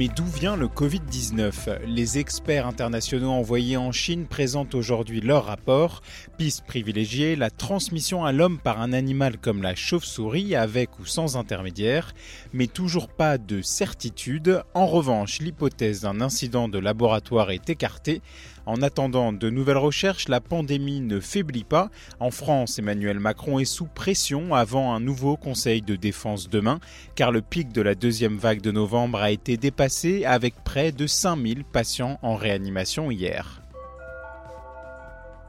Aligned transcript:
Mais 0.00 0.08
d'où 0.08 0.24
vient 0.24 0.56
le 0.56 0.66
Covid-19 0.66 1.84
Les 1.84 2.16
experts 2.16 2.66
internationaux 2.66 3.32
envoyés 3.32 3.76
en 3.76 3.92
Chine 3.92 4.24
présentent 4.24 4.74
aujourd'hui 4.74 5.20
leur 5.20 5.44
rapport. 5.44 6.00
Piste 6.38 6.64
privilégiée, 6.64 7.36
la 7.36 7.50
transmission 7.50 8.24
à 8.24 8.32
l'homme 8.32 8.58
par 8.58 8.80
un 8.80 8.94
animal 8.94 9.36
comme 9.36 9.60
la 9.60 9.74
chauve-souris 9.74 10.56
avec 10.56 10.98
ou 11.00 11.04
sans 11.04 11.36
intermédiaire, 11.36 12.14
mais 12.54 12.66
toujours 12.66 13.08
pas 13.08 13.36
de 13.36 13.60
certitude. 13.60 14.62
En 14.72 14.86
revanche, 14.86 15.40
l'hypothèse 15.40 16.00
d'un 16.00 16.22
incident 16.22 16.70
de 16.70 16.78
laboratoire 16.78 17.50
est 17.50 17.68
écartée. 17.68 18.22
En 18.66 18.82
attendant 18.82 19.32
de 19.32 19.50
nouvelles 19.50 19.78
recherches, 19.78 20.28
la 20.28 20.40
pandémie 20.40 21.00
ne 21.00 21.18
faiblit 21.18 21.64
pas. 21.64 21.90
En 22.20 22.30
France, 22.30 22.78
Emmanuel 22.78 23.18
Macron 23.18 23.58
est 23.58 23.64
sous 23.64 23.86
pression 23.86 24.54
avant 24.54 24.94
un 24.94 25.00
nouveau 25.00 25.36
Conseil 25.36 25.82
de 25.82 25.96
défense 25.96 26.48
demain, 26.48 26.78
car 27.16 27.32
le 27.32 27.42
pic 27.42 27.72
de 27.72 27.82
la 27.82 27.94
deuxième 27.94 28.36
vague 28.36 28.60
de 28.60 28.70
novembre 28.70 29.18
a 29.18 29.30
été 29.30 29.56
dépassé 29.56 29.89
avec 30.24 30.54
près 30.62 30.92
de 30.92 31.06
5000 31.06 31.64
patients 31.64 32.18
en 32.22 32.36
réanimation 32.36 33.10
hier. 33.10 33.60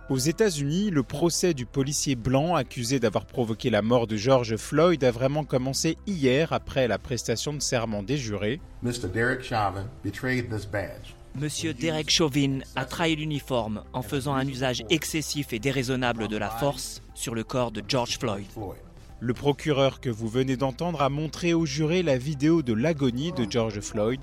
Aux 0.10 0.18
États-Unis, 0.18 0.90
le 0.90 1.04
procès 1.04 1.54
du 1.54 1.66
policier 1.66 2.16
blanc 2.16 2.56
accusé 2.56 3.00
d'avoir 3.00 3.26
provoqué 3.26 3.70
la 3.70 3.82
mort 3.82 4.08
de 4.08 4.18
George 4.18 4.58
Floyd 4.58 5.04
a 5.04 5.12
vraiment 5.12 5.46
commencé 5.46 5.98
hier 6.06 6.52
après 6.54 6.88
la 6.88 6.98
prestation 6.98 7.54
de 7.54 7.62
serment 7.62 8.04
des 8.04 8.18
jurés. 8.18 8.60
Mr. 8.84 9.08
Derek 9.14 9.42
Chauvin 9.42 9.86
betrayed 10.04 10.50
this 10.50 10.66
badge. 10.66 11.14
Monsieur 11.40 11.74
Derek 11.74 12.10
Chauvin 12.10 12.60
a 12.76 12.84
trahi 12.84 13.16
l'uniforme 13.16 13.84
en 13.94 14.02
faisant 14.02 14.34
un 14.34 14.46
usage 14.46 14.84
excessif 14.90 15.54
et 15.54 15.60
déraisonnable 15.60 16.28
de 16.28 16.36
la 16.36 16.50
force 16.50 17.02
sur 17.14 17.34
le 17.34 17.46
corps 17.46 17.72
de 17.72 17.82
George 17.88 18.20
Floyd. 18.20 18.46
Le 19.24 19.36
procureur 19.36 20.00
que 20.00 20.10
vous 20.10 20.28
venez 20.28 20.58
d'entendre 20.58 21.04
a 21.04 21.10
montré 21.10 21.54
aux 21.54 21.68
jurés 21.68 22.02
la 22.02 22.18
vidéo 22.18 22.64
de 22.64 22.74
l'agonie 22.74 23.32
de 23.32 23.46
George 23.48 23.80
Floyd. 23.80 24.20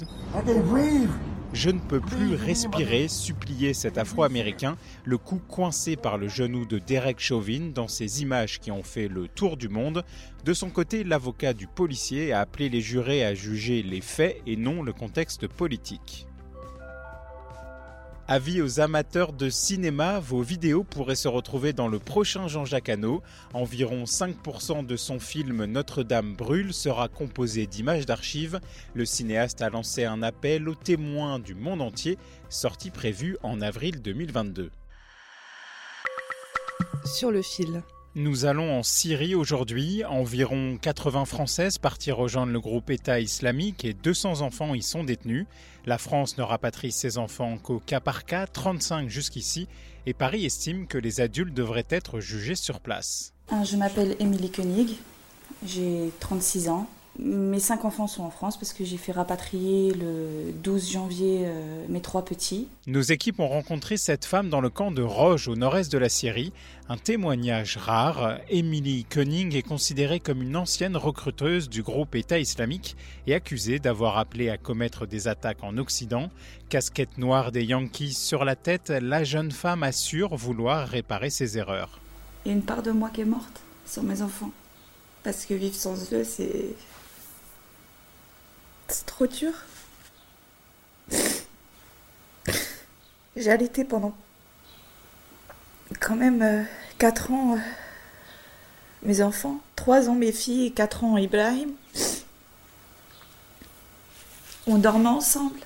Je 1.52 1.70
ne 1.70 1.78
peux 1.78 2.00
plus 2.00 2.34
respirer, 2.34 3.06
suppliait 3.06 3.74
cet 3.74 3.96
Afro-Américain, 3.96 4.76
le 5.04 5.16
cou 5.16 5.40
coincé 5.46 5.94
par 5.94 6.18
le 6.18 6.26
genou 6.26 6.66
de 6.66 6.80
Derek 6.80 7.20
Chauvin 7.20 7.70
dans 7.72 7.86
ces 7.86 8.22
images 8.22 8.58
qui 8.58 8.72
ont 8.72 8.82
fait 8.82 9.06
le 9.06 9.28
tour 9.28 9.56
du 9.56 9.68
monde. 9.68 10.04
De 10.44 10.52
son 10.52 10.68
côté, 10.68 11.04
l'avocat 11.04 11.52
du 11.52 11.68
policier 11.68 12.32
a 12.32 12.40
appelé 12.40 12.68
les 12.68 12.80
jurés 12.80 13.24
à 13.24 13.34
juger 13.34 13.84
les 13.84 14.00
faits 14.00 14.42
et 14.48 14.56
non 14.56 14.82
le 14.82 14.92
contexte 14.92 15.46
politique. 15.46 16.27
Avis 18.30 18.60
aux 18.60 18.78
amateurs 18.78 19.32
de 19.32 19.48
cinéma, 19.48 20.20
vos 20.20 20.42
vidéos 20.42 20.84
pourraient 20.84 21.14
se 21.14 21.28
retrouver 21.28 21.72
dans 21.72 21.88
le 21.88 21.98
prochain 21.98 22.46
Jean-Jacques 22.46 22.90
Hano. 22.90 23.22
Environ 23.54 24.04
5% 24.04 24.84
de 24.84 24.96
son 24.96 25.18
film 25.18 25.64
Notre-Dame 25.64 26.34
brûle 26.34 26.74
sera 26.74 27.08
composé 27.08 27.66
d'images 27.66 28.04
d'archives. 28.04 28.60
Le 28.92 29.06
cinéaste 29.06 29.62
a 29.62 29.70
lancé 29.70 30.04
un 30.04 30.22
appel 30.22 30.68
aux 30.68 30.74
témoins 30.74 31.38
du 31.38 31.54
monde 31.54 31.80
entier, 31.80 32.18
sortie 32.50 32.90
prévue 32.90 33.38
en 33.42 33.62
avril 33.62 34.02
2022. 34.02 34.72
Sur 37.06 37.30
le 37.30 37.40
fil. 37.40 37.82
Nous 38.18 38.46
allons 38.46 38.76
en 38.76 38.82
Syrie 38.82 39.36
aujourd'hui. 39.36 40.04
Environ 40.04 40.76
80 40.76 41.24
Françaises 41.24 41.78
parties 41.78 42.10
rejoindre 42.10 42.52
le 42.52 42.58
groupe 42.58 42.90
État 42.90 43.20
islamique 43.20 43.84
et 43.84 43.94
200 43.94 44.40
enfants 44.40 44.74
y 44.74 44.82
sont 44.82 45.04
détenus. 45.04 45.46
La 45.86 45.98
France 45.98 46.36
ne 46.36 46.42
rapatrie 46.42 46.90
ses 46.90 47.16
enfants 47.16 47.58
qu'au 47.58 47.78
cas 47.78 48.00
par 48.00 48.24
cas, 48.24 48.48
35 48.48 49.08
jusqu'ici, 49.08 49.68
et 50.04 50.14
Paris 50.14 50.44
estime 50.44 50.88
que 50.88 50.98
les 50.98 51.20
adultes 51.20 51.54
devraient 51.54 51.86
être 51.90 52.18
jugés 52.18 52.56
sur 52.56 52.80
place. 52.80 53.34
Ah, 53.52 53.62
Je 53.62 53.76
m'appelle 53.76 54.16
Émilie 54.18 54.50
Koenig, 54.50 54.96
j'ai 55.64 56.10
36 56.18 56.70
ans. 56.70 56.90
Mes 57.20 57.58
cinq 57.58 57.84
enfants 57.84 58.06
sont 58.06 58.22
en 58.22 58.30
France 58.30 58.56
parce 58.56 58.72
que 58.72 58.84
j'ai 58.84 58.96
fait 58.96 59.10
rapatrier 59.10 59.92
le 59.92 60.52
12 60.62 60.92
janvier 60.92 61.42
euh, 61.46 61.84
mes 61.88 62.00
trois 62.00 62.24
petits. 62.24 62.68
Nos 62.86 63.00
équipes 63.00 63.40
ont 63.40 63.48
rencontré 63.48 63.96
cette 63.96 64.24
femme 64.24 64.48
dans 64.48 64.60
le 64.60 64.70
camp 64.70 64.92
de 64.92 65.02
Roge 65.02 65.48
au 65.48 65.56
nord-est 65.56 65.90
de 65.90 65.98
la 65.98 66.08
Syrie. 66.08 66.52
Un 66.88 66.96
témoignage 66.96 67.76
rare. 67.76 68.38
Emily 68.48 69.04
Koenig 69.04 69.56
est 69.56 69.62
considérée 69.62 70.20
comme 70.20 70.42
une 70.42 70.54
ancienne 70.54 70.96
recruteuse 70.96 71.68
du 71.68 71.82
groupe 71.82 72.14
État 72.14 72.38
islamique 72.38 72.96
et 73.26 73.34
accusée 73.34 73.80
d'avoir 73.80 74.16
appelé 74.16 74.48
à 74.48 74.56
commettre 74.56 75.04
des 75.04 75.26
attaques 75.26 75.64
en 75.64 75.76
Occident. 75.76 76.30
Casquette 76.68 77.18
noire 77.18 77.50
des 77.50 77.64
Yankees 77.64 78.12
sur 78.12 78.44
la 78.44 78.54
tête, 78.54 78.90
la 78.90 79.24
jeune 79.24 79.50
femme 79.50 79.82
assure 79.82 80.36
vouloir 80.36 80.86
réparer 80.86 81.30
ses 81.30 81.58
erreurs. 81.58 81.98
Il 82.44 82.50
y 82.50 82.54
a 82.54 82.56
une 82.56 82.62
part 82.62 82.84
de 82.84 82.92
moi 82.92 83.10
qui 83.10 83.22
est 83.22 83.24
morte 83.24 83.60
sur 83.86 84.04
mes 84.04 84.22
enfants. 84.22 84.52
Parce 85.24 85.46
que 85.46 85.54
vivre 85.54 85.74
sans 85.74 86.12
eux, 86.12 86.22
c'est. 86.22 86.76
J'ai 93.36 93.50
allaité 93.50 93.84
pendant. 93.84 94.14
quand 95.98 96.14
même 96.14 96.66
4 96.98 97.32
ans 97.32 97.54
euh, 97.54 97.58
mes 99.02 99.20
enfants. 99.20 99.60
3 99.74 100.08
ans 100.08 100.14
mes 100.14 100.30
filles 100.30 100.66
et 100.66 100.70
4 100.70 101.02
ans 101.02 101.16
Ibrahim. 101.16 101.72
On 104.68 104.78
dormait 104.78 105.08
ensemble. 105.08 105.58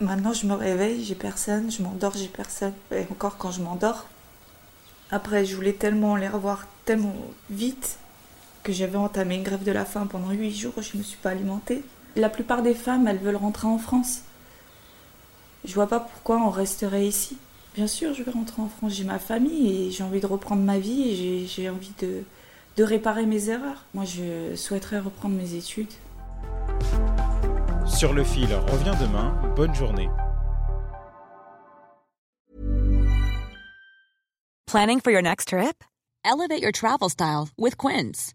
Maintenant, 0.00 0.32
je 0.32 0.46
me 0.46 0.54
réveille, 0.54 1.04
j'ai 1.04 1.14
personne. 1.14 1.70
Je 1.70 1.82
m'endors, 1.82 2.16
j'ai 2.16 2.28
personne. 2.28 2.72
Et 2.90 3.04
encore 3.10 3.36
quand 3.36 3.50
je 3.50 3.60
m'endors. 3.60 4.06
Après, 5.10 5.44
je 5.44 5.54
voulais 5.54 5.74
tellement 5.74 6.16
les 6.16 6.28
revoir 6.28 6.66
tellement 6.86 7.16
vite 7.50 7.98
que 8.62 8.72
j'avais 8.72 8.96
entamé 8.96 9.36
une 9.36 9.42
grève 9.42 9.64
de 9.64 9.72
la 9.72 9.84
faim 9.84 10.06
pendant 10.06 10.30
8 10.30 10.54
jours. 10.54 10.74
Je 10.80 10.94
ne 10.94 10.98
me 10.98 11.02
suis 11.02 11.18
pas 11.18 11.30
alimentée. 11.30 11.82
La 12.18 12.28
plupart 12.28 12.62
des 12.62 12.74
femmes, 12.74 13.06
elles 13.06 13.18
veulent 13.18 13.36
rentrer 13.36 13.68
en 13.68 13.78
France. 13.78 14.22
Je 15.64 15.72
vois 15.72 15.86
pas 15.86 16.00
pourquoi 16.00 16.38
on 16.38 16.50
resterait 16.50 17.06
ici. 17.06 17.38
Bien 17.76 17.86
sûr, 17.86 18.12
je 18.12 18.24
vais 18.24 18.32
rentrer 18.32 18.60
en 18.60 18.68
France. 18.68 18.92
J'ai 18.94 19.04
ma 19.04 19.20
famille 19.20 19.86
et 19.86 19.90
j'ai 19.92 20.02
envie 20.02 20.18
de 20.20 20.26
reprendre 20.26 20.62
ma 20.62 20.80
vie 20.80 21.10
et 21.10 21.46
j'ai- 21.46 21.70
envie 21.70 21.92
de, 22.00 22.24
de 22.76 22.82
réparer 22.82 23.24
mes 23.24 23.50
erreurs. 23.50 23.84
Moi, 23.94 24.04
je 24.04 24.56
souhaiterais 24.56 24.98
reprendre 24.98 25.36
mes 25.36 25.54
études. 25.54 25.92
Sur 27.86 28.12
le 28.12 28.24
fil 28.24 28.52
revient 28.52 28.96
demain. 29.00 29.32
Bonne 29.54 29.74
journée. 29.76 30.08
Planning 34.66 35.00
for 35.00 35.12
your 35.12 35.22
next 35.22 35.48
trip? 35.48 35.84
Elevate 36.24 36.60
your 36.62 36.72
travel 36.72 37.08
style 37.08 37.48
with 37.56 37.76
Quince. 37.76 38.34